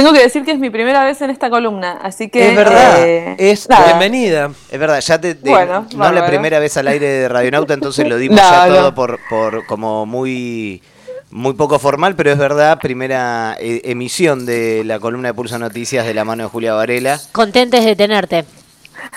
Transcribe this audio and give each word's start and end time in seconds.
Tengo 0.00 0.14
que 0.14 0.20
decir 0.22 0.46
que 0.46 0.52
es 0.52 0.58
mi 0.58 0.70
primera 0.70 1.04
vez 1.04 1.20
en 1.20 1.28
esta 1.28 1.50
columna, 1.50 1.98
así 2.02 2.30
que... 2.30 2.48
Es 2.48 2.56
verdad, 2.56 3.06
eh, 3.06 3.36
es 3.38 3.68
nada. 3.68 3.84
Bienvenida. 3.84 4.50
Es 4.70 4.80
verdad, 4.80 4.98
ya 4.98 5.20
te, 5.20 5.34
te- 5.34 5.50
Bueno, 5.50 5.80
no 5.82 5.86
es 5.88 5.92
la 5.94 6.04
bárbaro. 6.06 6.26
primera 6.28 6.58
vez 6.58 6.74
al 6.78 6.88
aire 6.88 7.06
de 7.06 7.28
Radionauta, 7.28 7.74
entonces 7.74 8.08
lo 8.08 8.16
dimos 8.16 8.40
No, 8.40 8.50
ya 8.50 8.66
no. 8.68 8.74
todo 8.76 8.94
por, 8.94 9.18
por 9.28 9.66
como 9.66 10.06
muy 10.06 10.82
muy 11.30 11.52
poco 11.52 11.78
formal, 11.78 12.14
pero 12.16 12.30
es 12.32 12.38
verdad, 12.38 12.78
primera 12.80 13.58
eh, 13.60 13.82
emisión 13.84 14.46
de 14.46 14.84
la 14.86 14.98
columna 15.00 15.28
de 15.28 15.34
Pulso 15.34 15.58
Noticias 15.58 16.06
de 16.06 16.14
la 16.14 16.24
mano 16.24 16.44
de 16.44 16.48
Julia 16.48 16.72
Varela. 16.72 17.20
Contentes 17.32 17.84
de 17.84 17.94
tenerte. 17.94 18.46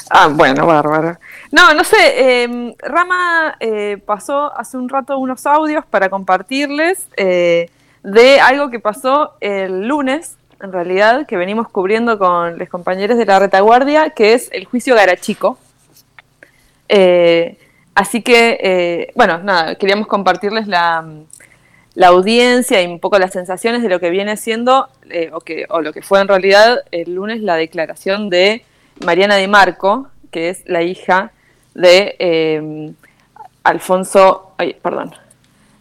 Ah, 0.09 0.27
bueno, 0.29 0.65
bárbaro. 0.67 1.17
No, 1.51 1.73
no 1.73 1.85
sé, 1.85 1.95
eh, 2.43 2.75
Rama 2.79 3.55
eh, 3.61 3.99
pasó 4.05 4.51
hace 4.53 4.75
un 4.75 4.89
rato 4.89 5.17
unos 5.17 5.45
audios 5.45 5.85
para 5.85 6.09
compartirles 6.09 7.07
eh, 7.15 7.69
de 8.03 8.41
algo 8.41 8.69
que 8.69 8.81
pasó 8.81 9.37
el 9.39 9.87
lunes, 9.87 10.35
en 10.63 10.71
realidad, 10.71 11.27
que 11.27 11.35
venimos 11.35 11.67
cubriendo 11.67 12.17
con 12.17 12.57
los 12.57 12.69
compañeros 12.69 13.17
de 13.17 13.25
la 13.25 13.37
retaguardia, 13.37 14.11
que 14.11 14.33
es 14.33 14.49
el 14.53 14.65
juicio 14.65 14.95
Garachico. 14.95 15.57
Eh, 16.87 17.57
así 17.93 18.21
que, 18.21 18.57
eh, 18.61 19.11
bueno, 19.13 19.39
nada, 19.39 19.75
queríamos 19.75 20.07
compartirles 20.07 20.67
la, 20.67 21.05
la 21.95 22.07
audiencia 22.07 22.81
y 22.81 22.87
un 22.87 22.99
poco 22.99 23.19
las 23.19 23.33
sensaciones 23.33 23.83
de 23.83 23.89
lo 23.89 23.99
que 23.99 24.09
viene 24.09 24.37
siendo, 24.37 24.87
eh, 25.09 25.31
o, 25.33 25.41
que, 25.41 25.65
o 25.69 25.81
lo 25.81 25.91
que 25.91 26.01
fue 26.01 26.21
en 26.21 26.29
realidad 26.29 26.79
el 26.91 27.13
lunes 27.13 27.41
la 27.41 27.55
declaración 27.55 28.29
de 28.29 28.63
Mariana 29.05 29.35
Di 29.35 29.47
Marco, 29.47 30.07
que 30.31 30.47
es 30.47 30.63
la 30.65 30.81
hija 30.81 31.31
de 31.73 32.15
eh, 32.19 32.93
Alfonso, 33.65 34.53
ay, 34.57 34.77
perdón, 34.81 35.13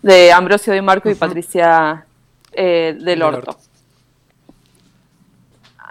de 0.02 0.32
Ambrosio 0.32 0.72
Di 0.72 0.80
Marco 0.80 1.08
y 1.08 1.14
Patricia 1.14 2.04
del 2.52 3.22
Orto. 3.22 3.56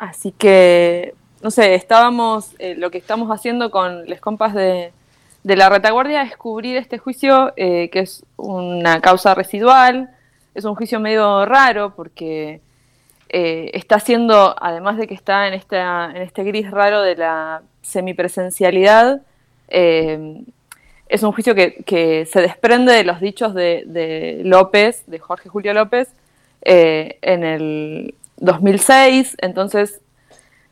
Así 0.02 0.32
que, 0.32 1.14
no 1.44 1.52
sé, 1.52 1.76
estábamos, 1.76 2.56
eh, 2.58 2.74
lo 2.74 2.90
que 2.90 2.98
estamos 2.98 3.30
haciendo 3.30 3.70
con 3.70 4.10
los 4.10 4.20
compas 4.20 4.56
de, 4.56 4.94
de 5.44 5.56
la 5.56 5.70
retaguardia 5.70 6.24
es 6.24 6.36
cubrir 6.36 6.76
este 6.76 6.98
juicio, 6.98 7.54
eh, 7.56 7.92
que 7.92 8.00
es 8.00 8.26
una 8.36 9.00
causa 9.00 9.36
residual, 9.36 10.10
es 10.56 10.66
un 10.66 10.74
juicio 10.74 11.00
medio 11.00 11.46
raro 11.46 11.94
porque 11.96 12.62
eh, 13.30 13.70
está 13.76 13.98
haciendo, 13.98 14.56
además 14.60 14.98
de 14.98 15.06
que 15.06 15.14
está 15.14 15.48
en, 15.48 15.54
esta, 15.54 16.10
en 16.10 16.24
este 16.24 16.44
gris 16.46 16.72
raro 16.72 17.04
de 17.04 17.18
la 17.18 17.62
semipresencialidad, 17.84 19.22
es 19.68 21.22
un 21.22 21.32
juicio 21.32 21.54
que, 21.54 21.84
que 21.86 22.26
se 22.26 22.42
desprende 22.42 22.92
de 22.94 23.04
los 23.04 23.22
dichos 23.22 23.54
de, 23.54 23.84
de 23.86 24.42
López, 24.46 25.04
de 25.06 25.20
Jorge 25.20 25.48
Julio 25.48 25.76
López, 25.76 26.10
en 26.64 27.44
el 27.44 28.16
2006. 28.42 29.38
Entonces, 29.40 30.02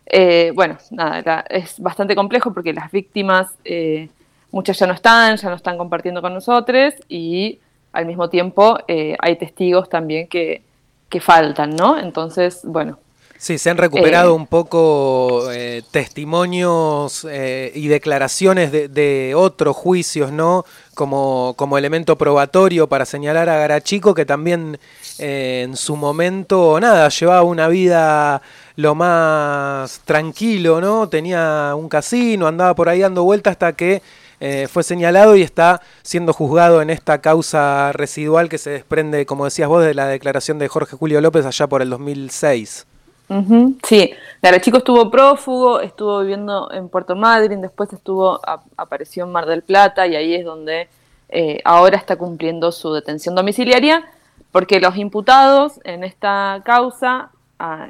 eh, 0.05 0.51
bueno, 0.53 0.77
nada, 0.91 1.45
es 1.49 1.79
bastante 1.79 2.15
complejo 2.15 2.53
porque 2.53 2.73
las 2.73 2.91
víctimas, 2.91 3.47
eh, 3.63 4.09
muchas 4.51 4.77
ya 4.77 4.87
no 4.87 4.93
están, 4.93 5.37
ya 5.37 5.49
no 5.49 5.55
están 5.55 5.77
compartiendo 5.77 6.21
con 6.21 6.33
nosotros 6.33 6.95
y 7.07 7.59
al 7.93 8.05
mismo 8.05 8.29
tiempo 8.29 8.77
eh, 8.87 9.15
hay 9.19 9.35
testigos 9.37 9.87
también 9.89 10.27
que, 10.27 10.63
que 11.09 11.21
faltan, 11.21 11.75
¿no? 11.75 11.97
Entonces, 11.97 12.61
bueno, 12.63 12.99
Sí, 13.41 13.57
se 13.57 13.69
han 13.69 13.77
recuperado 13.77 14.31
Eh. 14.31 14.35
un 14.35 14.47
poco 14.47 15.49
eh, 15.53 15.81
testimonios 15.91 17.25
eh, 17.29 17.71
y 17.73 17.87
declaraciones 17.87 18.69
de, 18.69 18.89
de 18.89 19.33
otros 19.33 19.77
juicios, 19.77 20.33
¿no? 20.33 20.65
Como, 20.93 21.53
como 21.55 21.77
elemento 21.77 22.17
probatorio 22.17 22.89
para 22.89 23.05
señalar 23.05 23.47
a 23.47 23.57
Garachico, 23.57 24.13
que 24.13 24.25
también 24.25 24.77
eh, 25.19 25.61
en 25.63 25.77
su 25.77 25.95
momento, 25.95 26.77
nada, 26.81 27.07
llevaba 27.07 27.43
una 27.43 27.69
vida 27.69 28.41
lo 28.75 28.93
más 28.93 30.01
tranquilo, 30.03 30.81
¿no? 30.81 31.07
Tenía 31.07 31.75
un 31.77 31.87
casino, 31.87 32.45
andaba 32.45 32.75
por 32.75 32.89
ahí 32.89 32.99
dando 32.99 33.23
vueltas 33.23 33.51
hasta 33.51 33.71
que 33.71 34.01
eh, 34.41 34.67
fue 34.69 34.83
señalado 34.83 35.37
y 35.37 35.43
está 35.43 35.81
siendo 36.03 36.33
juzgado 36.33 36.81
en 36.81 36.89
esta 36.89 37.21
causa 37.21 37.93
residual 37.93 38.49
que 38.49 38.57
se 38.57 38.69
desprende, 38.71 39.25
como 39.25 39.45
decías 39.45 39.69
vos, 39.69 39.81
de 39.81 39.93
la 39.93 40.07
declaración 40.07 40.59
de 40.59 40.67
Jorge 40.67 40.97
Julio 40.97 41.21
López 41.21 41.45
allá 41.45 41.67
por 41.67 41.81
el 41.81 41.89
2006. 41.89 42.85
Ujú, 43.29 43.77
Sí, 43.83 44.11
Garachico 44.41 44.79
estuvo 44.79 45.11
prófugo, 45.11 45.81
estuvo 45.81 46.19
viviendo 46.21 46.71
en 46.71 46.89
Puerto 46.89 47.15
Madryn, 47.15 47.61
después 47.61 47.93
estuvo 47.93 48.39
apareció 48.75 49.25
en 49.25 49.31
Mar 49.31 49.45
del 49.45 49.61
Plata 49.61 50.07
y 50.07 50.15
ahí 50.15 50.33
es 50.33 50.45
donde 50.45 50.87
eh, 51.29 51.61
ahora 51.63 51.97
está 51.97 52.15
cumpliendo 52.15 52.71
su 52.71 52.91
detención 52.93 53.35
domiciliaria, 53.35 54.03
porque 54.51 54.79
los 54.79 54.95
imputados 54.97 55.73
en 55.83 56.03
esta 56.03 56.61
causa 56.65 57.29
ah, 57.59 57.87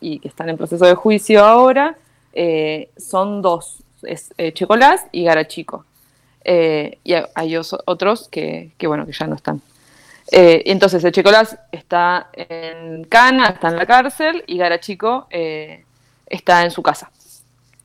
y 0.00 0.18
que 0.18 0.26
están 0.28 0.48
en 0.48 0.56
proceso 0.56 0.84
de 0.84 0.94
juicio 0.96 1.44
ahora 1.44 1.96
eh, 2.32 2.90
son 2.96 3.40
dos, 3.42 3.82
es 4.02 4.34
eh, 4.38 4.52
y 5.12 5.24
Garachico. 5.24 5.84
Eh, 6.48 6.98
y 7.04 7.12
hay- 7.14 7.24
hay 7.34 7.56
os- 7.56 7.76
otros 7.86 8.28
que, 8.28 8.72
que, 8.78 8.86
bueno 8.86 9.04
que 9.06 9.12
ya 9.12 9.26
no 9.26 9.34
están. 9.36 9.60
Eh, 10.32 10.62
entonces 10.66 11.02
el 11.04 11.12
está 11.72 12.30
en 12.32 13.04
Cana, 13.04 13.46
está 13.48 13.68
en 13.68 13.76
la 13.76 13.86
cárcel, 13.86 14.42
y 14.46 14.58
Garachico 14.58 15.26
eh, 15.30 15.84
está 16.26 16.64
en 16.64 16.70
su 16.70 16.82
casa, 16.82 17.10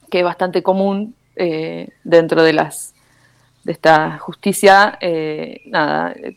que 0.10 0.20
es 0.20 0.26
bastante 0.26 0.64
común 0.64 1.16
eh, 1.36 1.90
dentro 2.04 2.44
de 2.44 2.54
las 2.54 2.94
de 3.64 3.74
esta 3.74 4.18
justicia, 4.18 4.98
eh, 5.02 5.62
nada, 5.68 6.14
eh, 6.14 6.36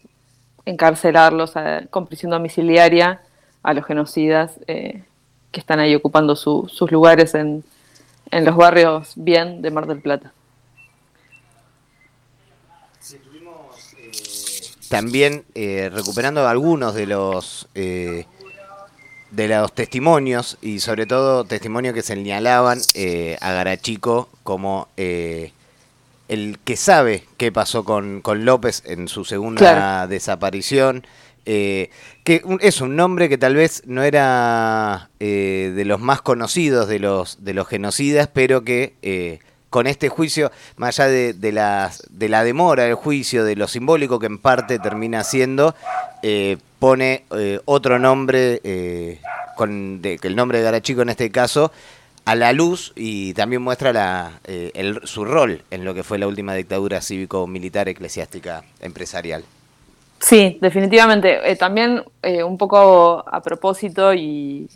encarcelarlos 0.67 1.57
a- 1.57 1.83
con 1.89 2.07
prisión 2.07 2.31
domiciliaria 2.31 3.23
a 3.63 3.73
los 3.73 3.87
genocidas 3.87 4.59
eh, 4.67 5.05
que 5.51 5.61
están 5.61 5.81
ahí 5.81 5.95
ocupando 5.95 6.37
su- 6.37 6.69
sus 6.71 6.91
lugares 6.93 7.35
en, 7.35 7.65
en 8.31 8.45
los 8.45 8.57
barrios 8.57 9.13
bien 9.17 9.63
de 9.63 9.71
Mar 9.71 9.87
del 9.87 10.01
Plata. 10.01 10.33
También 14.95 15.45
eh, 15.55 15.91
recuperando 15.93 16.47
algunos 16.49 16.95
de 16.95 17.07
los 17.07 17.69
eh, 17.75 18.27
de 19.31 19.49
los 19.49 19.73
testimonios 19.75 20.57
y 20.63 20.79
sobre 20.79 21.07
todo 21.07 21.45
testimonios 21.45 21.95
que 21.95 22.03
señalaban 22.03 22.79
eh, 22.95 23.37
a 23.41 23.53
Garachico 23.53 24.29
como 24.45 24.89
el 24.97 25.53
que 26.65 26.77
sabe 26.77 27.25
qué 27.37 27.51
pasó 27.51 27.85
con, 27.85 28.21
con 28.21 28.45
López 28.45 28.83
en 28.87 29.09
su 29.09 29.25
segunda 29.25 29.59
Claro. 29.59 30.09
desaparición. 30.09 31.05
que 31.45 31.91
es 32.61 32.81
un 32.81 32.95
nombre 32.97 33.29
que 33.29 33.37
tal 33.37 33.57
vez 33.57 33.83
no 33.87 34.03
era 34.05 35.11
de 35.19 35.83
los 35.85 36.01
más 36.01 36.23
conocidos 36.23 36.87
de 36.89 37.01
los, 37.01 37.45
de 37.45 37.55
los 37.55 37.67
genocidas, 37.67 38.29
pero 38.33 38.63
que 38.63 39.41
con 39.75 39.89
este 39.89 40.09
juicio, 40.09 40.53
más 40.77 41.01
allá 41.01 41.11
de, 41.11 41.51
la 41.51 42.45
demora 42.45 42.85
del 42.85 42.95
juicio, 42.95 43.45
de 43.45 43.57
lo 43.57 43.67
simbólico 43.67 44.21
que 44.21 44.27
en 44.27 44.39
parte 44.39 44.79
termina 44.79 45.25
siendo, 45.25 45.75
eh, 46.23 46.59
pone 46.79 47.25
eh, 47.37 47.59
otro 47.65 47.99
nombre, 47.99 48.61
eh, 48.63 49.19
con 49.57 50.01
el 50.05 50.37
nombre 50.37 50.59
de 50.59 50.65
Garachico 50.65 51.03
en 51.03 51.09
este 51.09 51.29
caso, 51.33 51.73
a 52.25 52.37
la 52.37 52.53
luz 52.53 52.93
y 52.95 53.35
también 53.35 53.63
muestra 53.63 54.39
eh, 54.45 54.71
el- 54.75 55.01
su 55.09 55.25
rol 55.25 55.63
en 55.73 55.85
lo 55.85 55.93
que 55.93 56.05
fue 56.05 56.21
la 56.21 56.29
última 56.29 56.55
dictadura 56.55 57.01
cívico-militar, 57.01 57.89
eclesiástica, 57.89 58.63
empresarial. 58.81 59.43
Sí, 60.21 60.57
definitivamente. 60.61 61.57
También 61.57 62.05
un 62.23 62.59
poco 62.59 63.25
a 63.29 63.43
propósito 63.43 64.15
y, 64.15 64.69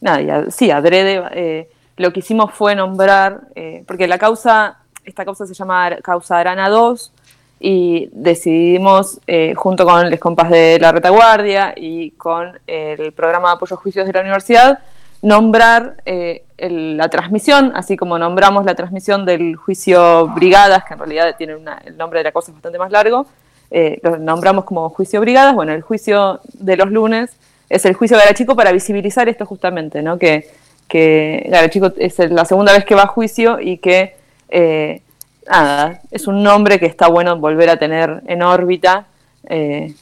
nada, 0.00 0.22
y 0.22 0.30
a- 0.30 0.50
sí, 0.50 0.70
adrede, 0.70 1.68
lo 1.96 2.12
que 2.12 2.20
hicimos 2.20 2.52
fue 2.52 2.74
nombrar, 2.74 3.42
eh, 3.54 3.84
porque 3.86 4.06
la 4.08 4.18
causa, 4.18 4.78
esta 5.04 5.24
causa 5.24 5.46
se 5.46 5.54
llama 5.54 5.96
causa 6.02 6.38
Arana 6.38 6.68
2 6.68 7.12
y 7.60 8.08
decidimos, 8.12 9.20
eh, 9.26 9.54
junto 9.54 9.84
con 9.86 10.10
los 10.10 10.20
compas 10.20 10.50
de 10.50 10.78
la 10.80 10.92
retaguardia 10.92 11.72
y 11.76 12.10
con 12.12 12.58
el 12.66 13.12
programa 13.12 13.48
de 13.48 13.54
apoyo 13.54 13.76
a 13.76 13.78
juicios 13.78 14.06
de 14.06 14.12
la 14.12 14.20
universidad, 14.20 14.80
nombrar 15.22 15.96
eh, 16.04 16.44
la 16.58 17.08
transmisión, 17.08 17.72
así 17.74 17.96
como 17.96 18.18
nombramos 18.18 18.64
la 18.64 18.74
transmisión 18.74 19.24
del 19.24 19.56
juicio 19.56 20.28
Brigadas, 20.28 20.84
que 20.84 20.92
en 20.94 20.98
realidad 20.98 21.34
tiene 21.38 21.56
una- 21.56 21.80
el 21.84 21.96
nombre 21.96 22.20
de 22.20 22.24
la 22.24 22.32
cosa 22.32 22.50
es 22.50 22.54
bastante 22.54 22.78
más 22.78 22.90
largo, 22.90 23.26
eh, 23.70 23.98
lo 24.02 24.18
nombramos 24.18 24.64
como 24.64 24.88
juicio 24.90 25.20
Brigadas. 25.20 25.54
Bueno, 25.54 25.72
el 25.72 25.80
juicio 25.82 26.40
de 26.52 26.76
los 26.76 26.90
lunes 26.90 27.30
es 27.70 27.84
el 27.86 27.94
juicio 27.94 28.18
Garachico 28.18 28.54
para 28.54 28.70
visibilizar 28.72 29.28
esto 29.28 29.46
justamente, 29.46 30.02
¿no? 30.02 30.18
Que, 30.18 30.50
que 30.88 31.46
Garachico 31.50 31.92
es 31.96 32.18
la 32.30 32.44
segunda 32.44 32.72
vez 32.72 32.84
que 32.84 32.94
va 32.94 33.02
a 33.02 33.06
juicio 33.06 33.60
y 33.60 33.78
que, 33.78 34.14
eh, 34.48 35.00
nada, 35.48 36.00
es 36.10 36.26
un 36.26 36.42
nombre 36.42 36.78
que 36.78 36.86
está 36.86 37.08
bueno 37.08 37.36
volver 37.38 37.70
a 37.70 37.76
tener 37.78 38.22
en 38.26 38.42
órbita 38.42 39.06
eh, 39.48 39.92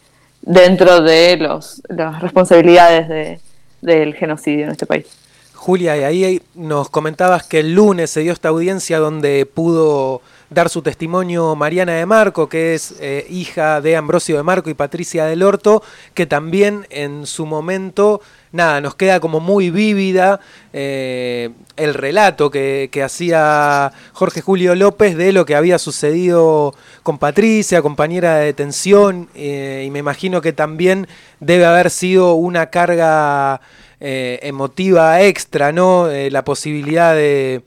dentro 0.43 1.01
de 1.01 1.37
los, 1.37 1.83
las 1.89 2.21
responsabilidades 2.21 3.09
de- 3.09 3.41
del 3.81 4.15
genocidio 4.15 4.67
en 4.67 4.71
este 4.73 4.87
país. 4.87 5.07
Julia, 5.55 5.97
y 6.11 6.25
ahí 6.25 6.43
nos 6.55 6.89
comentabas 6.91 7.45
que 7.45 7.61
el 7.61 7.75
lunes 7.75 8.11
se 8.11 8.21
dio 8.21 8.33
esta 8.33 8.49
audiencia 8.49 8.99
donde 8.99 9.47
pudo 9.47 10.21
dar 10.51 10.69
su 10.69 10.83
testimonio 10.83 11.55
Mariana 11.55 11.93
de 11.95 12.05
Marco, 12.05 12.49
que 12.49 12.75
es 12.75 12.95
eh, 13.01 13.27
hija 13.31 13.81
de 13.81 13.97
Ambrosio 13.97 14.37
de 14.37 14.43
Marco 14.43 14.71
y 14.71 14.75
Patricia 14.75 15.25
del 15.25 15.43
Orto, 15.45 15.83
que 16.15 16.27
también 16.27 16.87
en 16.91 17.27
su 17.27 17.47
momento, 17.47 18.21
nada, 18.53 18.81
nos 18.81 18.95
queda 18.95 19.21
como 19.21 19.41
muy 19.41 19.71
vívida 19.71 20.41
eh, 20.73 21.51
el 21.77 21.95
relato 21.95 22.51
que, 22.51 22.89
hacía 23.05 23.93
Jorge 24.13 24.41
Julio 24.41 24.75
López 24.75 25.17
de 25.17 25.33
lo 25.33 25.45
que 25.45 25.57
había 25.57 25.79
sucedido 25.79 26.75
con 27.03 27.19
Patricia, 27.19 27.83
compañera 27.83 28.37
de 28.37 28.47
detención, 28.47 29.29
y 29.35 29.89
me 29.91 29.99
imagino 29.99 30.41
que 30.41 30.53
también 30.53 31.09
debe 31.41 31.65
haber 31.67 31.91
sido 31.91 32.35
una 32.35 32.67
carga 32.67 33.61
emotiva 34.01 35.23
extra, 35.23 35.73
¿no? 35.73 36.09
la 36.09 36.45
posibilidad 36.45 37.15
de 37.15 37.63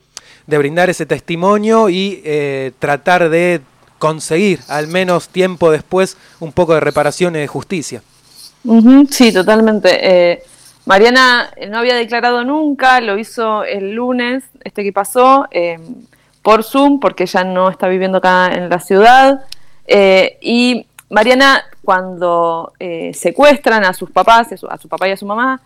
brindar 0.58 0.90
ese 0.90 1.06
testimonio 1.06 1.88
y 1.88 2.22
eh, 2.24 2.72
tratar 2.78 3.28
de 3.28 3.60
conseguir, 3.98 4.60
al 4.68 4.88
menos 4.88 5.28
tiempo 5.28 5.70
después, 5.70 6.16
un 6.40 6.52
poco 6.52 6.74
de 6.74 6.80
reparación 6.80 7.36
y 7.36 7.40
de 7.40 7.46
justicia. 7.46 8.02
sí, 9.10 9.32
totalmente. 9.32 9.98
Eh, 10.02 10.42
Mariana 10.86 11.50
no 11.68 11.78
había 11.78 11.94
declarado 11.94 12.44
nunca, 12.44 13.00
lo 13.00 13.18
hizo 13.18 13.64
el 13.64 13.92
lunes, 13.92 14.44
este 14.64 14.82
que 14.82 14.92
pasó, 14.92 15.46
em, 15.50 15.82
por 16.42 16.62
Zoom, 16.62 17.00
porque 17.00 17.24
ella 17.24 17.44
no 17.44 17.68
está 17.68 17.88
viviendo 17.88 18.18
acá 18.18 18.50
en 18.54 18.70
la 18.70 18.80
ciudad. 18.80 19.44
Eh, 19.86 20.38
y 20.40 20.86
Mariana, 21.10 21.64
cuando 21.82 22.72
secuestran 23.12 23.84
a 23.84 23.92
sus 23.92 24.10
papás, 24.10 24.48
a 24.52 24.76
su 24.78 24.88
papá 24.88 25.08
y 25.08 25.12
a 25.12 25.16
su 25.16 25.26
mamá, 25.26 25.60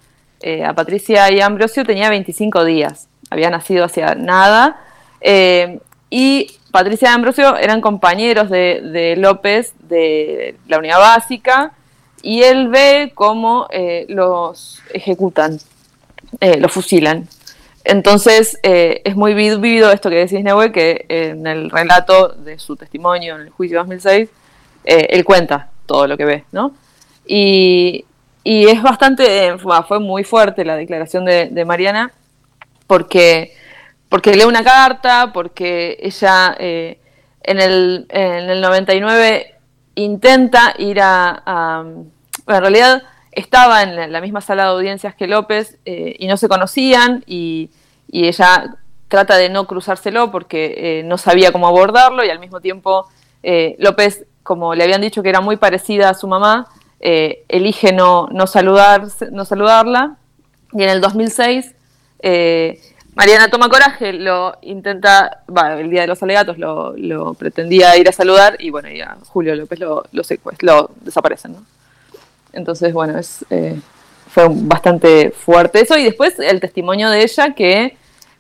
a 0.67 0.73
Patricia 0.75 1.31
y 1.31 1.41
a 1.41 1.47
Ambrosio, 1.47 1.85
tenía 1.85 2.11
25 2.11 2.65
días 2.65 3.11
había 3.31 3.49
nacido 3.49 3.85
hacia 3.85 4.15
nada. 4.15 4.81
Eh, 5.21 5.79
y 6.11 6.51
Patricia 6.73 7.11
y 7.11 7.15
Ambrosio 7.15 7.57
eran 7.57 7.81
compañeros 7.81 8.51
de, 8.51 9.15
López 9.17 9.73
de 9.89 10.57
la 10.69 10.79
unidad 10.79 10.99
básica 10.99 11.73
y 12.23 12.43
él 12.43 12.69
ve 12.69 13.13
cómo 13.15 13.67
eh, 13.71 14.07
los 14.09 14.81
ejecutan, 14.93 15.59
eh, 16.41 16.59
los 16.59 16.73
fusilan. 16.73 17.29
Entonces 17.83 18.59
es 18.63 19.17
muy 19.17 19.33
vivido 19.33 19.91
esto 19.91 20.11
que 20.11 20.17
decís, 20.17 20.45
Neue, 20.45 20.71
que 20.71 21.07
en 21.09 21.47
el 21.47 21.71
relato 21.71 22.29
de 22.29 22.59
su 22.59 22.77
testimonio 22.77 23.37
en 23.37 23.41
el 23.41 23.51
juicio 23.51 23.79
2006, 23.79 24.29
él 24.85 25.25
cuenta 25.25 25.71
todo 25.87 26.07
lo 26.07 26.19
que 26.19 26.27
ve, 26.27 26.45
¿no? 26.53 26.75
Y, 27.27 28.05
es 28.45 28.83
bastante, 28.83 29.57
fue 29.89 29.99
muy 29.99 30.25
fuerte 30.25 30.65
la 30.65 30.77
declaración 30.77 31.25
de 31.25 31.65
Mariana, 31.65 32.13
porque, 32.91 33.55
porque 34.09 34.35
lee 34.35 34.47
una 34.47 34.65
carta, 34.65 35.31
porque 35.33 35.97
ella 36.03 36.57
eh, 36.59 36.99
en, 37.41 37.61
el, 37.61 38.07
en, 38.09 38.51
el, 38.51 38.61
99 38.61 39.55
intenta 40.05 40.75
ir 40.79 41.01
a, 41.01 41.85
en 41.85 42.11
realidad 42.47 43.03
estaba 43.33 43.83
en 43.83 44.13
la 44.13 44.21
misma 44.21 44.41
sala 44.41 44.65
de 44.65 44.71
audiencias 44.71 45.15
que 45.15 45.27
López 45.27 45.79
eh, 45.85 46.17
y 46.19 46.27
no 46.27 46.37
se 46.37 46.49
conocían 46.49 47.25
y, 47.27 47.71
ella 48.13 48.77
trata 49.07 49.37
de 49.37 49.49
no 49.51 49.69
cruzárselo 49.69 50.33
porque 50.33 50.75
eh, 50.77 51.03
no 51.05 51.17
sabía 51.17 51.53
cómo 51.53 51.69
abordarlo 51.69 52.25
y 52.25 52.31
al 52.31 52.41
mismo 52.41 52.61
tiempo 52.61 53.07
López, 53.79 54.27
como 54.43 54.75
le 54.75 54.83
habían 54.85 55.01
dicho 55.01 55.23
que 55.23 55.29
era 55.29 55.41
muy 55.41 55.57
parecida 55.57 56.11
a 56.11 56.15
su 56.15 56.27
mamá, 56.27 56.67
elige 57.01 57.93
no, 57.93 58.29
no, 58.33 58.45
no 59.31 59.45
saludarla. 59.45 60.17
Y 60.73 60.83
en 60.83 60.91
el 60.91 61.01
2006 61.01 61.75
eh, 62.23 62.81
Mariana 63.21 63.51
toma 63.51 63.69
coraje, 63.69 64.15
lo 64.15 64.57
intenta, 64.63 65.43
el 65.79 65.91
día 65.91 66.01
de 66.01 66.07
los 66.07 66.23
alegatos 66.23 66.57
lo, 66.57 67.35
pretendía 67.35 67.95
ir 67.99 68.09
a 68.09 68.13
saludar 68.13 68.57
y 68.59 68.71
bueno, 68.71 68.89
ya 68.89 69.19
Julio 69.27 69.55
López 69.57 69.79
lo, 69.79 70.05
lo, 70.11 70.23
lo 70.61 70.91
desaparecen, 71.03 71.53
¿no? 71.53 71.63
Entonces, 72.55 72.95
bueno, 72.95 73.19
es, 73.19 73.45
eh, 73.51 73.79
fue 74.27 74.47
bastante 74.49 75.33
fuerte 75.33 75.83
eso 75.83 75.99
y 75.99 76.05
después 76.05 76.39
el 76.39 76.61
testimonio 76.61 77.11
de 77.11 77.23
ella 77.23 77.55
que 77.55 77.95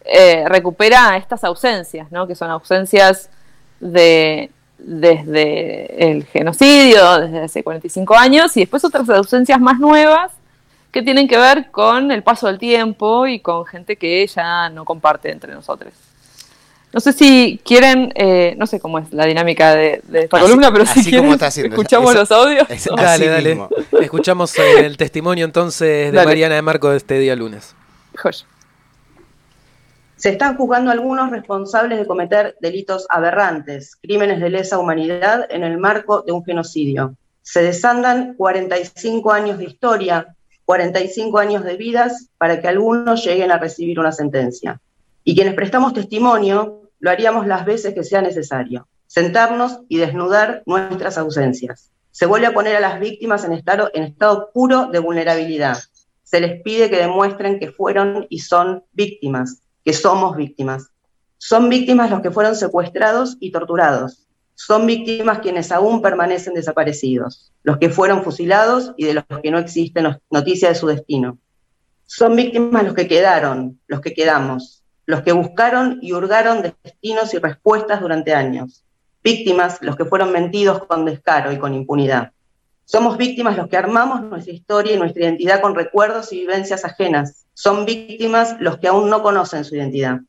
eh, 0.06 0.44
recupera 0.46 1.14
estas 1.18 1.44
ausencias, 1.44 2.10
¿no? 2.10 2.26
Que 2.26 2.34
son 2.34 2.50
ausencias 2.50 3.28
de 3.80 4.50
desde 4.78 6.10
el 6.10 6.24
genocidio, 6.24 7.20
desde 7.20 7.40
hace 7.40 7.62
45 7.62 8.16
años, 8.16 8.56
y 8.56 8.60
después 8.60 8.82
otras 8.82 9.06
ausencias 9.10 9.60
más 9.60 9.78
nuevas 9.78 10.32
que 10.92 11.02
tienen 11.02 11.28
que 11.28 11.38
ver 11.38 11.70
con 11.70 12.10
el 12.10 12.22
paso 12.22 12.46
del 12.46 12.58
tiempo 12.58 13.26
y 13.26 13.40
con 13.40 13.64
gente 13.66 13.96
que 13.96 14.26
ya 14.26 14.68
no 14.70 14.84
comparte 14.84 15.30
entre 15.30 15.52
nosotros. 15.52 15.92
No 16.92 16.98
sé 16.98 17.12
si 17.12 17.60
quieren, 17.64 18.12
eh, 18.16 18.54
no 18.58 18.66
sé 18.66 18.80
cómo 18.80 18.98
es 18.98 19.12
la 19.12 19.24
dinámica 19.24 19.76
de, 19.76 20.02
esta 20.12 20.40
columna, 20.40 20.72
pero 20.72 20.84
si 20.86 21.04
quieren, 21.04 21.30
escuchamos 21.30 22.14
los 22.14 22.32
audios. 22.32 22.66
dale, 22.96 23.28
dale. 23.28 23.60
Escuchamos 24.00 24.58
el 24.58 24.96
testimonio 24.96 25.44
entonces 25.44 26.10
de 26.10 26.24
Mariana 26.24 26.56
de 26.56 26.62
Marco 26.62 26.90
de 26.90 26.96
este 26.96 27.18
día 27.20 27.36
lunes. 27.36 27.76
Se 30.16 30.30
están 30.30 30.56
juzgando 30.56 30.90
algunos 30.90 31.30
responsables 31.30 31.98
de 31.98 32.06
cometer 32.06 32.56
delitos 32.60 33.06
aberrantes, 33.08 33.96
crímenes 34.02 34.40
de 34.40 34.50
lesa 34.50 34.78
humanidad 34.78 35.46
en 35.48 35.62
el 35.62 35.78
marco 35.78 36.22
de 36.22 36.32
un 36.32 36.44
genocidio. 36.44 37.14
Se 37.40 37.62
desandan 37.62 38.34
45 38.34 39.32
años 39.32 39.58
de 39.58 39.64
historia, 39.64 40.36
45 40.70 41.36
años 41.40 41.64
de 41.64 41.76
vidas 41.76 42.30
para 42.38 42.60
que 42.60 42.68
algunos 42.68 43.24
lleguen 43.24 43.50
a 43.50 43.58
recibir 43.58 43.98
una 43.98 44.12
sentencia. 44.12 44.80
Y 45.24 45.34
quienes 45.34 45.54
prestamos 45.54 45.94
testimonio 45.94 46.82
lo 47.00 47.10
haríamos 47.10 47.48
las 47.48 47.64
veces 47.64 47.92
que 47.92 48.04
sea 48.04 48.22
necesario, 48.22 48.86
sentarnos 49.08 49.80
y 49.88 49.98
desnudar 49.98 50.62
nuestras 50.66 51.18
ausencias. 51.18 51.90
Se 52.12 52.24
vuelve 52.24 52.46
a 52.46 52.54
poner 52.54 52.76
a 52.76 52.80
las 52.80 53.00
víctimas 53.00 53.42
en 53.42 53.52
estado, 53.52 53.90
en 53.94 54.04
estado 54.04 54.50
puro 54.54 54.86
de 54.86 55.00
vulnerabilidad. 55.00 55.76
Se 56.22 56.40
les 56.40 56.62
pide 56.62 56.88
que 56.88 56.98
demuestren 56.98 57.58
que 57.58 57.72
fueron 57.72 58.28
y 58.30 58.38
son 58.38 58.84
víctimas, 58.92 59.62
que 59.84 59.92
somos 59.92 60.36
víctimas. 60.36 60.86
Son 61.36 61.68
víctimas 61.68 62.12
los 62.12 62.20
que 62.20 62.30
fueron 62.30 62.54
secuestrados 62.54 63.36
y 63.40 63.50
torturados, 63.50 64.28
son 64.66 64.84
víctimas 64.84 65.38
quienes 65.38 65.72
aún 65.72 66.02
permanecen 66.02 66.52
desaparecidos, 66.52 67.50
los 67.62 67.78
que 67.78 67.88
fueron 67.88 68.22
fusilados 68.22 68.92
y 68.98 69.06
de 69.06 69.14
los 69.14 69.24
que 69.42 69.50
no 69.50 69.58
existen 69.58 70.18
noticias 70.28 70.72
de 70.72 70.78
su 70.78 70.86
destino. 70.86 71.38
Son 72.04 72.36
víctimas 72.36 72.84
los 72.84 72.92
que 72.92 73.08
quedaron, 73.08 73.80
los 73.86 74.02
que 74.02 74.12
quedamos, 74.12 74.82
los 75.06 75.22
que 75.22 75.32
buscaron 75.32 75.98
y 76.02 76.12
hurgaron 76.12 76.60
destinos 76.60 77.32
y 77.32 77.38
respuestas 77.38 78.02
durante 78.02 78.34
años. 78.34 78.84
Víctimas 79.24 79.78
los 79.80 79.96
que 79.96 80.04
fueron 80.04 80.30
mentidos 80.30 80.84
con 80.84 81.06
descaro 81.06 81.52
y 81.52 81.58
con 81.58 81.72
impunidad. 81.72 82.32
Somos 82.84 83.16
víctimas 83.16 83.56
los 83.56 83.66
que 83.66 83.78
armamos 83.78 84.20
nuestra 84.20 84.52
historia 84.52 84.92
y 84.92 84.98
nuestra 84.98 85.22
identidad 85.22 85.62
con 85.62 85.74
recuerdos 85.74 86.34
y 86.34 86.40
vivencias 86.40 86.84
ajenas. 86.84 87.46
Son 87.54 87.86
víctimas 87.86 88.56
los 88.60 88.76
que 88.76 88.88
aún 88.88 89.08
no 89.08 89.22
conocen 89.22 89.64
su 89.64 89.74
identidad. 89.74 90.20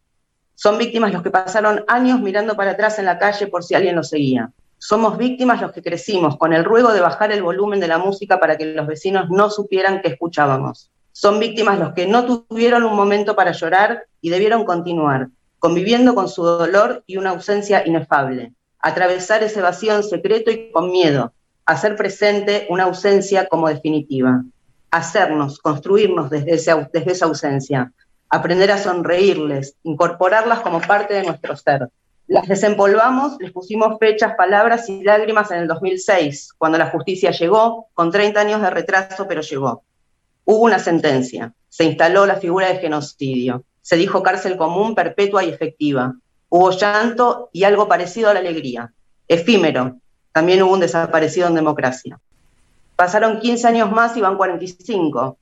Son 0.62 0.77
víctimas 0.77 1.12
los 1.12 1.24
que 1.24 1.32
pasaron 1.32 1.84
años 1.88 2.20
mirando 2.20 2.56
para 2.56 2.72
atrás 2.72 3.00
en 3.00 3.06
la 3.06 3.18
calle 3.18 3.48
por 3.48 3.63
si 3.63 3.74
alguien 3.74 3.96
los 3.96 4.10
seguía. 4.10 4.51
Somos 4.77 5.18
víctimas 5.18 5.60
los 5.60 5.72
que 5.72 5.82
crecimos 5.82 6.38
con 6.38 6.53
el 6.53 6.63
ruego 6.63 6.94
de 6.94 7.01
bajar 7.01 7.32
el 7.32 7.41
volumen 7.41 7.80
de 7.80 7.88
la 7.88 7.98
música 7.98 8.39
para 8.39 8.60
que 8.60 8.68
los 8.68 8.86
vecinos 8.86 9.32
no 9.32 9.50
supieran 9.50 10.03
que 10.03 10.10
escuchábamos. 10.10 10.91
Son 11.13 11.39
víctimas 11.39 11.80
los 11.80 11.94
que 11.94 12.06
no 12.06 12.25
tuvieron 12.27 12.84
un 12.84 12.96
momento 12.96 13.36
para 13.36 13.53
llorar 13.53 14.03
y 14.22 14.30
debieron 14.30 14.63
continuar, 14.63 15.30
conviviendo 15.58 16.13
con 16.13 16.30
su 16.30 16.44
dolor 16.44 17.03
y 17.08 17.18
una 17.18 17.32
ausencia 17.32 17.82
inefable. 17.84 18.53
Atravesar 18.77 19.41
ese 19.41 19.62
vacío 19.62 19.96
en 19.96 20.03
secreto 20.03 20.51
y 20.51 20.72
con 20.72 20.91
miedo, 20.91 21.34
hacer 21.65 21.96
presente 21.96 22.68
una 22.70 22.84
ausencia 22.84 23.48
como 23.48 23.68
definitiva. 23.68 24.44
Hacernos, 24.91 25.58
construirnos 25.58 26.30
desde, 26.30 26.51
desde 26.94 27.12
esa 27.12 27.25
ausencia, 27.25 27.91
aprender 28.32 28.72
a 28.72 28.78
sonreírles, 28.78 29.76
incorporarlas 29.84 30.62
como 30.62 30.80
parte 30.82 31.14
de 31.14 31.24
nuestro 31.24 31.56
ser. 31.58 31.90
Las 32.28 32.48
desempolvamos, 32.48 33.36
les 33.42 33.52
pusimos 33.52 34.00
fechas, 34.00 34.36
palabras 34.38 34.88
y 34.88 35.04
lágrimas 35.04 35.52
en 35.52 35.60
el 35.60 35.68
2006, 35.68 36.54
cuando 36.58 36.78
la 36.78 36.90
justicia 36.90 37.32
llegó, 37.32 37.88
con 37.94 38.10
30 38.10 38.40
años 38.40 38.62
de 38.62 38.70
retraso, 38.70 39.28
pero 39.28 39.42
llegó. 39.42 39.84
Hubo 40.46 40.64
una 40.64 40.80
sentencia, 40.80 41.54
se 41.68 41.84
instaló 41.84 42.26
la 42.26 42.38
figura 42.38 42.70
de 42.70 42.80
genocidio, 42.80 43.66
se 43.82 43.98
dijo 43.98 44.24
cárcel 44.24 44.56
común, 44.56 44.96
perpetua 44.96 45.44
y 45.44 45.50
efectiva. 45.50 46.16
Hubo 46.48 46.72
llanto 46.72 47.50
y 47.52 47.66
algo 47.66 47.90
parecido 47.90 48.30
a 48.30 48.34
la 48.34 48.40
alegría. 48.40 48.94
Efímero, 49.28 49.98
también 50.32 50.62
hubo 50.64 50.74
un 50.74 50.80
desaparecido 50.80 51.48
en 51.48 51.56
democracia. 51.56 52.18
Pasaron 52.96 53.40
15 53.40 53.68
años 53.68 53.92
más 53.92 54.16
y 54.16 54.22
van 54.22 54.38
45. 54.38 55.38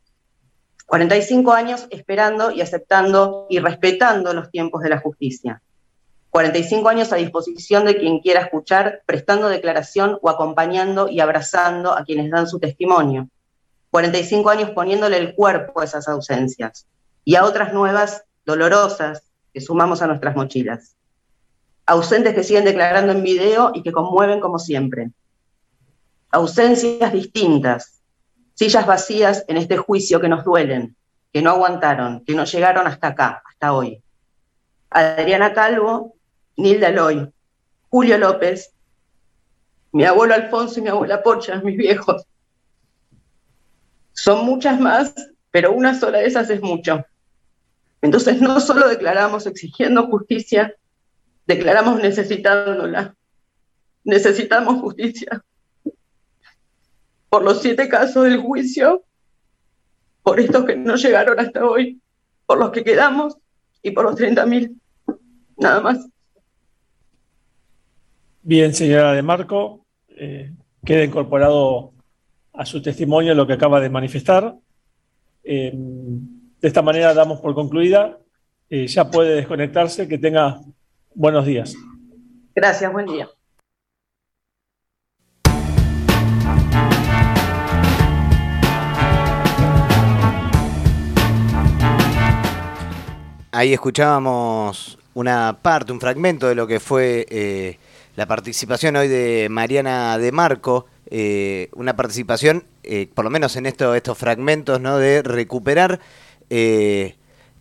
45 0.89 1.53
años 1.53 1.85
esperando 1.91 2.49
y 2.49 2.61
aceptando 2.61 3.45
y 3.47 3.59
respetando 3.59 4.33
los 4.33 4.49
tiempos 4.49 4.81
de 4.81 4.89
la 4.89 4.99
justicia. 4.99 5.61
45 6.31 6.89
años 6.89 7.13
a 7.13 7.17
disposición 7.17 7.85
de 7.85 7.95
quien 7.95 8.21
quiera 8.21 8.41
escuchar, 8.41 9.03
prestando 9.05 9.49
declaración 9.49 10.17
o 10.23 10.31
acompañando 10.31 11.07
y 11.07 11.19
abrazando 11.19 11.95
a 11.95 12.03
quienes 12.03 12.31
dan 12.31 12.47
su 12.47 12.59
testimonio. 12.59 13.29
45 13.91 14.49
años 14.49 14.71
poniéndole 14.71 15.17
el 15.17 15.35
cuerpo 15.35 15.79
a 15.79 15.83
esas 15.83 16.07
ausencias 16.07 16.87
y 17.23 17.35
a 17.35 17.45
otras 17.45 17.71
nuevas 17.71 18.23
dolorosas 18.43 19.21
que 19.53 19.61
sumamos 19.61 20.01
a 20.01 20.07
nuestras 20.07 20.35
mochilas. 20.35 20.95
ausentes 21.85 22.33
que 22.33 22.43
siguen 22.43 22.65
declarando 22.65 23.11
en 23.11 23.21
video 23.21 23.71
y 23.75 23.83
que 23.83 23.91
conmueven 23.91 24.39
como 24.39 24.57
siempre. 24.57 25.11
Ausencias 26.31 27.13
distintas, 27.13 27.98
sillas 28.59 28.85
vacías 28.85 29.45
en 29.47 29.55
este 29.55 29.77
juicio 29.77 30.19
que 30.19 30.27
nos 30.27 30.43
duelen, 30.43 30.97
que 31.31 31.41
no 31.41 31.51
aguantaron, 31.51 32.25
que 32.25 32.35
no 32.35 32.43
llegaron 32.43 32.87
hasta 32.87 33.07
acá, 33.07 33.41
hasta 33.47 33.71
hoy. 33.71 34.03
Adriana 34.89 35.53
Calvo, 35.53 36.17
Nilda 36.57 36.89
Loy, 36.89 37.31
Julio 37.87 38.17
López, 38.17 38.73
mi 39.93 40.03
abuelo 40.03 40.33
Alfonso 40.33 40.79
y 40.79 40.83
mi 40.83 40.89
abuela 40.89 41.23
Pocha, 41.23 41.61
mis 41.61 41.77
viejos. 41.77 42.25
Son 44.11 44.45
muchas 44.45 44.77
más, 44.77 45.13
pero 45.51 45.71
una 45.71 45.97
sola 45.97 46.17
de 46.17 46.25
esas 46.25 46.49
es 46.49 46.61
mucho. 46.61 47.05
Entonces 48.01 48.41
no 48.41 48.59
solo 48.59 48.89
declaramos 48.89 49.47
exigiendo 49.47 50.07
justicia, 50.07 50.75
declaramos 51.47 52.01
necesitándola. 52.01 53.15
Necesitamos 54.03 54.81
justicia. 54.81 55.45
Por 57.29 57.43
los 57.43 57.61
siete 57.61 57.87
casos 57.87 58.25
del 58.25 58.39
juicio, 58.39 59.03
por 60.23 60.39
estos 60.39 60.65
que 60.65 60.75
no 60.75 60.95
llegaron 60.95 61.39
hasta 61.39 61.65
hoy, 61.65 62.01
por 62.45 62.57
los 62.57 62.71
que 62.71 62.83
quedamos 62.83 63.37
y 63.81 63.91
por 63.91 64.05
los 64.05 64.15
30.000. 64.15 64.75
Nada 65.57 65.81
más. 65.81 66.07
Bien, 68.41 68.73
señora 68.73 69.13
De 69.13 69.21
Marco, 69.21 69.85
eh, 70.09 70.51
queda 70.83 71.03
incorporado 71.03 71.93
a 72.53 72.65
su 72.65 72.81
testimonio 72.81 73.35
lo 73.35 73.45
que 73.45 73.53
acaba 73.53 73.79
de 73.79 73.89
manifestar. 73.89 74.55
Eh, 75.43 75.71
de 75.73 76.67
esta 76.67 76.81
manera 76.81 77.13
damos 77.13 77.39
por 77.39 77.53
concluida. 77.53 78.17
Eh, 78.69 78.87
ya 78.87 79.09
puede 79.09 79.35
desconectarse. 79.35 80.07
Que 80.07 80.17
tenga 80.17 80.61
buenos 81.13 81.45
días. 81.45 81.75
Gracias, 82.55 82.91
buen 82.91 83.05
día. 83.05 83.29
Ahí 93.51 93.73
escuchábamos 93.73 94.99
una 95.13 95.57
parte, 95.61 95.91
un 95.91 95.99
fragmento 95.99 96.47
de 96.47 96.55
lo 96.55 96.67
que 96.67 96.79
fue 96.79 97.25
eh, 97.29 97.77
la 98.15 98.27
participación 98.27 98.95
hoy 98.95 99.07
de 99.07 99.47
Mariana 99.49 100.17
de 100.17 100.31
Marco, 100.31 100.85
eh, 101.07 101.69
una 101.73 101.95
participación, 101.95 102.63
por 103.13 103.25
lo 103.25 103.31
menos 103.31 103.55
en 103.55 103.65
esto, 103.65 103.95
estos 103.95 104.17
fragmentos, 104.17 104.79
¿no? 104.79 104.97
de 104.97 105.21
recuperar 105.21 105.99
eh, 106.49 107.15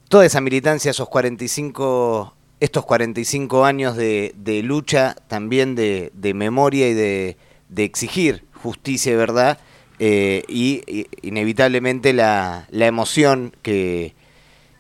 toda 0.09 0.25
esa 0.25 0.41
militancia, 0.41 0.91
esos 0.91 1.09
45, 1.09 2.35
estos 2.61 2.85
45 2.87 3.65
años 3.65 3.97
de, 3.97 4.61
lucha, 4.65 5.15
también 5.29 5.75
de, 5.75 6.33
memoria 6.35 6.89
y 6.89 6.95
de, 6.95 7.37
exigir 7.77 8.45
justicia 8.63 9.13
y 9.13 9.17
verdad, 9.17 9.59
eh, 9.99 10.45
y, 10.49 11.07
inevitablemente 11.23 12.13
la, 12.13 12.67
emoción 12.71 13.55
que, 13.63 14.15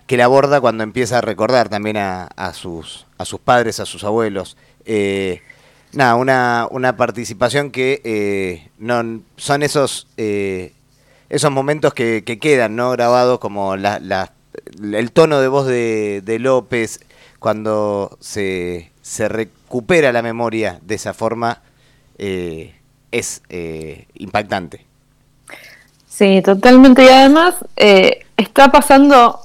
que 0.09 0.17
la 0.17 0.25
aborda 0.25 0.61
cuando 0.61 0.83
empieza 0.83 1.19
a 1.19 1.21
recordar 1.21 1.69
también 1.69 1.99
a, 1.99 2.53
sus, 2.53 3.07
a 3.17 3.25
sus 3.25 3.39
padres, 3.39 3.79
a 3.79 3.87
sus 3.87 4.03
abuelos. 4.03 4.57
Eh, 4.85 5.43
nada, 5.93 6.17
una, 6.17 6.67
una 6.73 6.97
participación 6.97 7.71
que 7.71 8.71
no, 8.79 9.21
son 9.37 9.63
esos 9.63 10.09
esos 11.29 11.51
momentos 11.51 11.95
que, 11.95 12.23
quedan, 12.41 12.77
¿no? 12.77 12.91
Grabados 12.93 13.39
como 13.39 13.75
el 13.75 15.13
tono 15.13 15.41
de 15.41 15.49
voz 15.49 15.67
de, 15.67 16.37
López 16.41 17.01
cuando 17.39 18.17
se, 18.21 18.91
se, 19.03 19.29
recupera 19.29 20.13
la 20.13 20.23
memoria 20.23 20.81
de 20.83 20.95
esa 20.97 21.15
forma 21.15 21.63
eh, 22.19 22.75
es 23.13 23.43
eh, 23.49 24.07
impactante. 24.15 24.85
Sí, 26.09 26.43
totalmente. 26.43 27.05
Y 27.05 27.09
además 27.09 27.55
eh, 27.77 28.27
está 28.39 28.73
pasando 28.73 29.41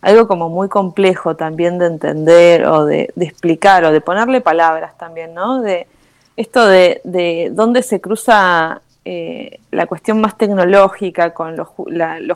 algo 0.00 0.26
como 0.26 0.48
muy 0.48 0.68
complejo 0.68 1.36
también 1.36 1.78
de 1.78 1.86
entender 1.86 2.66
o 2.66 2.86
de, 2.86 3.10
de, 3.14 3.26
explicar 3.26 3.84
o 3.84 3.92
de 3.92 4.00
ponerle 4.00 4.40
palabras 4.40 4.96
también, 4.96 5.34
¿no? 5.34 5.60
De 5.60 5.86
esto 6.36 6.66
de, 6.66 7.00
de 7.04 7.50
dónde 7.52 7.82
se 7.82 8.00
cruza 8.00 8.80
eh, 9.06 9.58
la 9.70 9.86
cuestión 9.86 10.18
más 10.20 10.38
tecnológica, 10.38 11.34
con 11.34 11.56
los, 11.56 11.68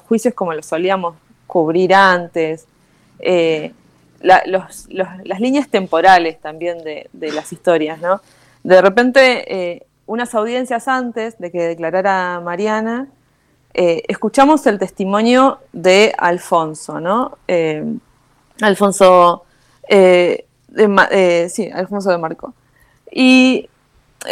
juicios 0.02 0.35
como 0.35 0.52
los 0.52 0.67
solíamos 0.67 1.17
cubrir 1.47 1.95
antes, 1.95 2.67
eh, 3.21 3.73
las 4.21 5.40
líneas 5.40 5.69
temporales 5.69 6.38
también 6.40 6.78
de, 6.85 7.09
las 7.33 7.52
historias, 7.52 8.00
¿no? 8.00 8.21
De 8.64 8.83
repente, 8.83 9.55
eh, 9.55 9.87
unas 10.07 10.35
audiencias 10.35 10.88
antes 10.88 11.38
de 11.38 11.50
que 11.50 11.62
declarara 11.62 12.40
Mariana, 12.40 13.09
escuchamos 14.08 14.66
el 14.66 14.78
testimonio 14.78 15.61
de 15.73 16.12
Alfonso, 16.18 17.00
¿no? 17.00 17.38
Alfonso, 18.61 19.44
de, 19.88 20.47
sí, 21.50 21.70
Alfonso 21.73 22.11
de 22.11 22.18
Marco. 22.18 22.54
Y, 23.11 23.68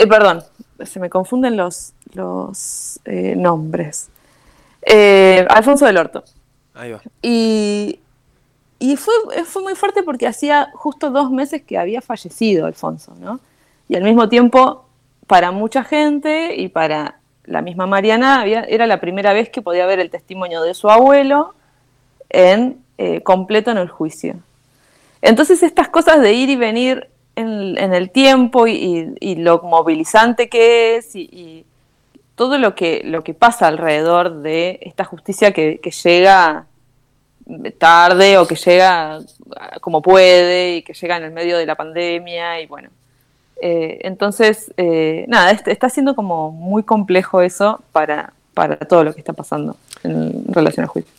perdón, 0.08 0.42
se 0.84 1.00
me 1.00 1.08
confunden 1.08 1.56
los, 1.56 1.92
los 2.12 3.00
eh, 3.04 3.34
nombres. 3.36 4.08
Eh, 4.82 5.46
Alfonso 5.48 5.86
del 5.86 5.96
Orto. 5.96 6.24
Ahí 6.74 6.92
va. 6.92 7.00
Y, 7.22 8.00
y 8.78 8.96
fue, 8.96 9.14
fue, 9.44 9.62
muy 9.62 9.74
fuerte 9.74 10.02
porque 10.02 10.26
hacía 10.26 10.70
justo 10.74 11.10
dos 11.10 11.30
meses 11.30 11.62
que 11.62 11.78
había 11.78 12.02
fallecido 12.02 12.66
Alfonso, 12.66 13.14
¿no? 13.18 13.40
Y 13.88 13.96
al 13.96 14.02
mismo 14.02 14.28
tiempo, 14.28 14.84
para 15.26 15.50
mucha 15.50 15.84
gente 15.84 16.54
y 16.56 16.68
para 16.68 17.18
la 17.46 17.62
misma 17.62 17.86
Mariana, 17.86 18.44
era 18.46 18.86
la 18.86 19.00
primera 19.00 19.32
vez 19.32 19.48
que 19.50 19.62
podía 19.62 19.86
ver 19.86 20.00
el 20.00 20.10
testimonio 20.10 20.62
de 20.62 20.74
su 20.74 20.90
abuelo 20.90 21.54
en 22.28 22.78
eh, 22.98 23.22
completo 23.22 23.70
en 23.70 23.78
el 23.78 23.88
juicio. 23.88 24.36
Entonces 25.22 25.62
estas 25.62 25.88
cosas 25.88 26.20
de 26.20 26.32
ir 26.32 26.50
y 26.50 26.56
venir 26.56 27.08
en, 27.36 27.94
el 27.94 28.10
tiempo 28.10 28.66
y, 28.66 29.34
lo 29.36 29.60
movilizante 29.62 30.48
que 30.48 30.96
es 30.96 31.14
y, 31.14 31.64
todo 32.34 32.58
lo 32.58 32.74
que, 32.74 33.02
lo 33.04 33.24
que 33.24 33.34
pasa 33.34 33.66
alrededor 33.66 34.42
de 34.42 34.78
esta 34.82 35.04
justicia 35.04 35.52
que, 35.52 35.80
llega 36.04 36.66
tarde 37.78 38.38
o 38.38 38.46
que 38.46 38.56
llega 38.56 39.20
como 39.80 40.02
puede 40.02 40.76
y 40.76 40.82
que 40.82 40.92
llega 40.94 41.16
en 41.16 41.24
el 41.24 41.32
medio 41.32 41.56
de 41.56 41.66
la 41.66 41.74
pandemia 41.74 42.60
y 42.60 42.66
bueno. 42.66 42.90
Eh, 43.60 43.98
entonces, 44.02 44.72
eh, 44.76 45.24
nada, 45.28 45.50
está 45.50 45.88
siendo 45.88 46.14
como 46.14 46.52
muy 46.52 46.82
complejo 46.82 47.40
eso 47.40 47.80
para, 47.92 48.32
para 48.54 48.76
todo 48.76 49.04
lo 49.04 49.14
que 49.14 49.20
está 49.20 49.32
pasando 49.32 49.76
en 50.02 50.44
relación 50.48 50.84
al 50.84 50.88
juicio. 50.88 51.12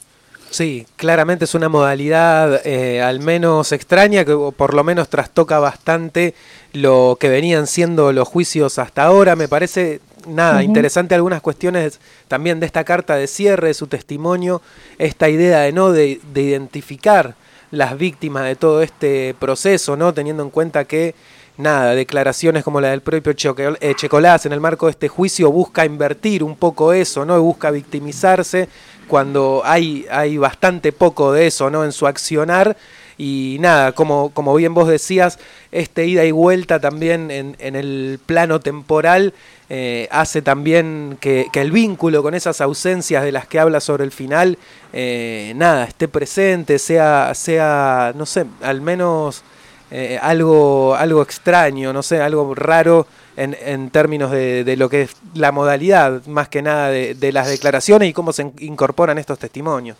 Sí, 0.49 0.87
claramente 0.95 1.45
es 1.45 1.55
una 1.55 1.67
modalidad 1.67 2.65
eh, 2.65 3.01
al 3.01 3.19
menos 3.19 3.73
extraña 3.73 4.23
que 4.23 4.33
por 4.55 4.73
lo 4.73 4.83
menos 4.83 5.09
trastoca 5.09 5.59
bastante 5.59 6.33
lo 6.71 7.17
que 7.19 7.27
venían 7.27 7.67
siendo 7.67 8.13
los 8.13 8.27
juicios 8.27 8.79
hasta 8.79 9.03
ahora. 9.03 9.35
Me 9.35 9.49
parece 9.49 9.99
nada 10.25 10.63
interesante 10.63 11.15
algunas 11.15 11.41
cuestiones 11.41 11.99
también 12.27 12.59
de 12.59 12.65
esta 12.65 12.83
carta 12.83 13.15
de 13.15 13.27
cierre, 13.27 13.69
de 13.69 13.73
su 13.73 13.87
testimonio, 13.87 14.61
esta 14.97 15.29
idea 15.29 15.59
de 15.59 15.73
no 15.73 15.91
de, 15.91 16.19
identificar 16.35 17.35
las 17.71 17.97
víctimas 17.97 18.45
de 18.45 18.55
todo 18.55 18.81
este 18.81 19.35
proceso, 19.39 19.97
no 19.97 20.13
teniendo 20.13 20.43
en 20.43 20.49
cuenta 20.49 20.85
que 20.85 21.13
nada, 21.57 21.95
declaraciones 21.95 22.63
como 22.63 22.81
la 22.81 22.89
del 22.89 23.01
propio 23.01 23.33
eh, 23.57 23.93
Checolás 23.95 24.45
en 24.45 24.53
el 24.53 24.59
marco 24.59 24.85
de 24.87 24.91
este 24.91 25.07
juicio 25.07 25.51
busca 25.51 25.85
invertir 25.85 26.43
un 26.43 26.55
poco 26.55 26.93
eso, 26.93 27.25
¿no? 27.25 27.41
busca 27.41 27.71
victimizarse 27.71 28.69
cuando 29.07 29.61
hay, 29.63 30.05
hay 30.11 30.37
bastante 30.37 30.91
poco 30.91 31.31
de 31.31 31.47
eso 31.47 31.69
¿no? 31.69 31.83
en 31.83 31.91
su 31.91 32.07
accionar. 32.07 32.77
Y 33.19 33.57
nada, 33.61 33.93
como, 33.93 34.29
como 34.29 34.53
bien 34.53 34.75
vos 34.75 34.87
decías, 34.87 35.39
este 35.71 36.05
ida 36.05 36.23
y 36.23 36.31
vuelta 36.31 36.79
también 36.79 37.31
en, 37.31 37.55
en 37.57 37.75
el 37.75 38.19
plano 38.23 38.59
temporal 38.59 39.33
eh, 39.69 40.07
hace 40.11 40.41
también 40.41 41.17
que, 41.19 41.47
el 41.53 41.71
vínculo 41.71 42.23
con 42.23 42.33
esas 42.33 42.61
ausencias 42.61 43.23
de 43.23 43.33
las 43.33 43.47
que 43.47 43.59
habla 43.59 43.81
sobre 43.81 44.05
el 44.05 44.11
final, 44.11 44.57
eh, 44.93 45.51
nada, 45.57 45.83
esté 45.83 46.07
presente, 46.07 46.79
sea, 46.79 47.33
sea, 47.35 48.13
no 48.15 48.25
sé, 48.25 48.45
al 48.61 48.79
menos 48.79 49.43
eh, 49.89 50.19
algo, 50.21 50.95
algo 50.95 51.21
extraño, 51.21 51.93
no 51.93 52.03
sé, 52.03 52.21
algo 52.21 52.53
raro 52.53 53.07
en, 53.37 53.89
términos 53.91 54.31
de, 54.31 54.75
lo 54.77 54.89
que 54.89 55.03
es 55.03 55.15
la 55.35 55.51
modalidad, 55.51 56.25
más 56.25 56.49
que 56.49 56.61
nada 56.61 56.89
de, 56.89 57.31
las 57.31 57.47
declaraciones 57.47 58.09
y 58.09 58.13
cómo 58.13 58.33
se 58.33 58.51
incorporan 58.59 59.17
estos 59.17 59.39
testimonios. 59.39 59.95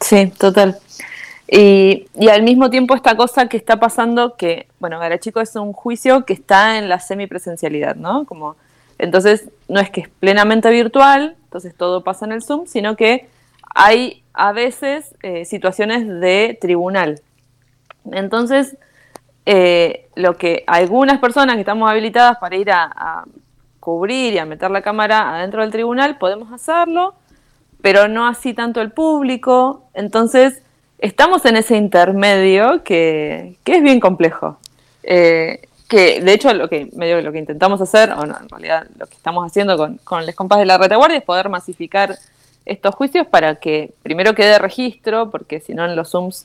Sí, 0.00 0.26
total. 0.38 0.78
Y, 1.48 2.06
al 2.28 2.42
mismo 2.42 2.70
tiempo 2.70 2.94
esta 2.94 3.16
cosa 3.16 3.48
que 3.48 3.56
está 3.56 3.80
pasando, 3.80 4.36
que, 4.36 4.68
bueno, 4.78 4.98
Garachico 4.98 5.40
es 5.40 5.56
un 5.56 5.72
juicio 5.72 6.24
que 6.24 6.34
está 6.34 6.78
en 6.78 6.88
la 6.88 7.00
semipresencialidad, 7.00 7.96
¿no? 7.96 8.26
Como, 8.26 8.56
entonces, 8.98 9.48
no 9.68 9.80
es 9.80 9.90
que 9.90 10.02
es 10.02 10.08
plenamente 10.08 10.70
virtual, 10.70 11.34
entonces 11.44 11.74
todo 11.74 12.04
pasa 12.04 12.26
en 12.26 12.32
el 12.32 12.42
Zoom, 12.42 12.66
sino 12.66 12.94
que 12.94 13.26
hay 13.74 14.22
a 14.34 14.52
veces 14.52 15.14
eh, 15.22 15.44
situaciones 15.46 16.06
de 16.06 16.58
tribunal. 16.60 17.22
Entonces, 18.12 18.76
eh, 19.46 20.08
lo 20.16 20.36
que 20.36 20.64
algunas 20.66 21.20
personas 21.20 21.54
que 21.54 21.60
estamos 21.60 21.88
habilitadas 21.88 22.38
para 22.38 22.56
ir 22.56 22.70
a, 22.70 23.24
cubrir 23.78 24.34
y 24.34 24.38
a 24.38 24.44
meter 24.44 24.68
la 24.72 24.82
cámara 24.82 25.36
adentro 25.36 25.62
del 25.62 25.70
tribunal 25.70 26.18
podemos 26.18 26.52
hacerlo, 26.52 27.14
pero 27.80 28.08
no 28.08 28.26
así 28.26 28.52
tanto 28.52 28.80
el 28.80 28.90
público. 28.90 29.84
Entonces, 29.94 30.60
estamos 30.98 31.44
en 31.44 31.56
ese 31.56 31.76
intermedio 31.76 32.82
que, 32.82 33.56
es 33.64 33.82
bien 33.84 34.00
complejo. 34.00 34.58
Eh, 35.04 35.60
que 35.86 36.20
de 36.20 36.32
hecho 36.32 36.52
lo 36.52 36.68
que 36.68 36.90
medio 36.96 37.20
lo 37.20 37.30
que 37.30 37.38
intentamos 37.38 37.80
hacer, 37.80 38.10
o 38.10 38.26
no, 38.26 38.36
en 38.40 38.48
realidad 38.48 38.88
lo 38.98 39.06
que 39.06 39.14
estamos 39.14 39.46
haciendo 39.46 39.76
con, 39.76 39.98
con 39.98 40.26
los 40.26 40.34
compas 40.34 40.58
de 40.58 40.64
la 40.66 40.78
retaguardia 40.78 41.18
es 41.18 41.24
poder 41.24 41.48
masificar 41.48 42.18
estos 42.64 42.92
juicios 42.96 43.28
para 43.28 43.54
que 43.54 43.92
primero 44.02 44.34
quede 44.34 44.58
registro, 44.58 45.30
porque 45.30 45.60
si 45.60 45.74
no 45.74 45.84
en 45.84 45.94
los 45.94 46.10
Zooms 46.10 46.44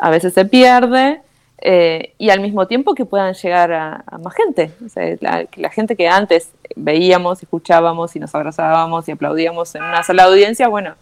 a 0.00 0.10
veces 0.10 0.34
se 0.34 0.44
pierde, 0.44 1.22
eh, 1.58 2.14
y 2.18 2.30
al 2.30 2.40
mismo 2.40 2.66
tiempo 2.66 2.94
que 2.94 3.04
puedan 3.04 3.34
llegar 3.34 3.72
a, 3.72 4.04
más 4.22 4.34
gente. 4.34 4.72
la, 5.20 5.46
la, 5.56 5.70
gente 5.70 5.96
que 5.96 6.08
antes 6.08 6.50
veíamos, 6.76 7.42
escuchábamos 7.42 8.14
y 8.16 8.20
nos 8.20 8.34
abrazábamos 8.34 9.08
y 9.08 9.12
aplaudíamos 9.12 9.74
en 9.74 9.82
una 9.82 10.02
sola 10.02 10.24
audiencia, 10.24 10.68
bueno, 10.68 10.94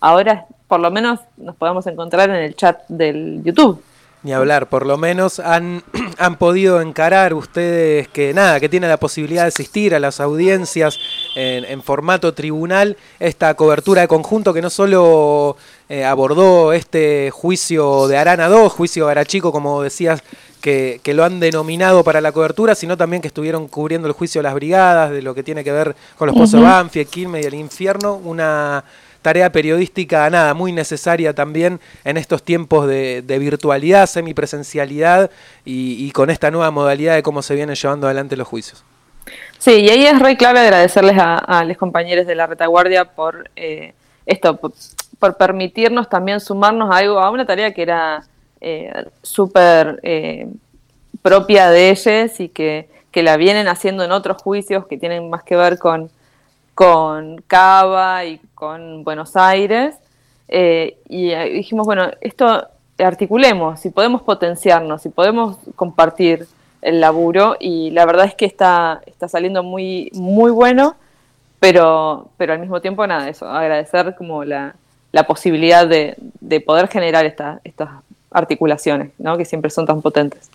ahora 0.00 0.46
por 0.68 0.80
lo 0.80 0.90
menos 0.90 1.20
nos 1.36 1.56
podemos 1.56 1.86
encontrar 1.86 2.30
en 2.30 2.36
el 2.36 2.54
chat 2.54 2.80
del 2.88 3.42
YouTube. 3.42 3.82
Ni 4.24 4.32
hablar, 4.32 4.68
por 4.68 4.84
lo 4.84 4.98
menos 4.98 5.38
han, 5.38 5.84
han 6.18 6.36
podido 6.36 6.80
encarar 6.80 7.34
ustedes 7.34 8.08
que 8.08 8.34
nada, 8.34 8.58
que 8.58 8.68
tienen 8.68 8.90
la 8.90 8.96
posibilidad 8.96 9.42
de 9.42 9.48
asistir 9.48 9.94
a 9.94 10.00
las 10.00 10.20
audiencias 10.20 10.98
en, 11.36 11.82
formato 11.82 12.34
tribunal, 12.34 12.96
esta 13.20 13.54
cobertura 13.54 14.02
de 14.02 14.08
conjunto 14.08 14.52
que 14.52 14.60
no 14.60 14.70
solo 14.70 15.56
eh, 15.88 16.04
abordó 16.04 16.72
este 16.72 17.30
juicio 17.30 18.08
de 18.08 18.16
Arana 18.16 18.48
2, 18.48 18.72
juicio 18.72 19.08
Arachico, 19.08 19.52
como 19.52 19.82
decías, 19.82 20.22
que, 20.60 21.00
que, 21.02 21.14
lo 21.14 21.24
han 21.24 21.40
denominado 21.40 22.02
para 22.04 22.20
la 22.20 22.32
cobertura, 22.32 22.74
sino 22.74 22.96
también 22.96 23.22
que 23.22 23.28
estuvieron 23.28 23.68
cubriendo 23.68 24.08
el 24.08 24.14
juicio 24.14 24.40
de 24.40 24.44
las 24.44 24.54
brigadas, 24.54 25.10
de 25.10 25.22
lo 25.22 25.34
que 25.34 25.42
tiene 25.42 25.62
que 25.62 25.72
ver 25.72 25.94
con 26.16 26.26
los 26.26 26.36
pozos 26.36 26.62
el 26.94 27.06
Quilme 27.06 27.40
y 27.40 27.44
el 27.44 27.54
infierno, 27.54 28.14
una 28.14 28.84
tarea 29.22 29.50
periodística, 29.52 30.28
nada, 30.30 30.54
muy 30.54 30.72
necesaria 30.72 31.34
también 31.34 31.80
en 32.04 32.16
estos 32.16 32.42
tiempos 32.42 32.86
de, 32.86 33.22
virtualidad, 33.40 34.06
semipresencialidad 34.06 35.30
y, 35.64 36.04
y 36.04 36.10
con 36.12 36.30
esta 36.30 36.50
nueva 36.50 36.70
modalidad 36.70 37.14
de 37.14 37.22
cómo 37.22 37.42
se 37.42 37.54
vienen 37.54 37.76
llevando 37.76 38.06
adelante 38.06 38.36
los 38.36 38.48
juicios. 38.48 38.84
Sí, 39.58 39.72
y 39.72 39.88
ahí 39.88 40.06
es 40.06 40.18
re 40.18 40.36
clave 40.36 40.60
agradecerles 40.60 41.16
a, 41.18 41.64
los 41.64 41.76
compañeros 41.76 42.26
de 42.26 42.34
la 42.34 42.46
retaguardia 42.46 43.04
por 43.04 43.50
eh, 43.56 43.94
esto, 44.26 44.58
por, 45.18 45.36
permitirnos 45.36 46.08
también 46.08 46.40
sumarnos 46.40 46.90
a 46.90 46.98
algo, 46.98 47.18
a 47.18 47.30
una 47.30 47.46
tarea 47.46 47.72
que 47.72 47.82
era 47.82 48.24
eh, 48.60 48.92
súper 49.22 50.00
eh, 50.02 50.48
propia 51.22 51.70
de 51.70 51.90
ellos 51.90 52.40
y 52.40 52.48
que, 52.48 52.88
que, 53.10 53.22
la 53.22 53.36
vienen 53.36 53.68
haciendo 53.68 54.04
en 54.04 54.12
otros 54.12 54.42
juicios 54.42 54.86
que 54.86 54.98
tienen 54.98 55.30
más 55.30 55.42
que 55.42 55.56
ver 55.56 55.78
con, 55.78 56.10
con 56.74 57.38
Cava 57.46 58.24
y 58.24 58.40
con 58.54 59.04
Buenos 59.04 59.36
Aires. 59.36 59.96
Eh, 60.48 60.98
y 61.08 61.34
dijimos, 61.34 61.86
bueno, 61.86 62.10
esto 62.20 62.66
articulemos, 62.98 63.80
si 63.80 63.90
podemos 63.90 64.22
potenciarnos, 64.22 65.02
si 65.02 65.08
podemos 65.08 65.56
compartir 65.76 66.46
el 66.82 67.00
laburo 67.00 67.56
y 67.58 67.90
la 67.90 68.06
verdad 68.06 68.26
es 68.26 68.34
que 68.34 68.46
está, 68.46 69.02
está 69.06 69.28
saliendo 69.28 69.62
muy, 69.62 70.10
muy 70.14 70.50
bueno, 70.50 70.96
pero, 71.60 72.30
pero 72.36 72.52
al 72.52 72.60
mismo 72.60 72.80
tiempo 72.80 73.06
nada, 73.06 73.28
eso, 73.28 73.46
agradecer 73.46 74.14
como 74.16 74.44
la, 74.44 74.74
la 75.12 75.26
posibilidad 75.26 75.86
de, 75.86 76.16
de 76.40 76.60
poder 76.60 76.88
generar 76.88 77.24
esta, 77.26 77.60
estas 77.64 77.90
articulaciones, 78.30 79.10
¿no? 79.18 79.36
que 79.36 79.44
siempre 79.44 79.70
son 79.70 79.86
tan 79.86 80.02
potentes. 80.02 80.50